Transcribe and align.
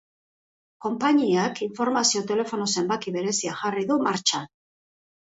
Konpainiak 0.85 1.61
informazio 1.67 2.23
telefono 2.33 2.69
zenbaki 2.77 3.17
berezia 3.21 3.57
jarri 3.63 3.89
du 3.93 4.03
martxan. 4.11 4.55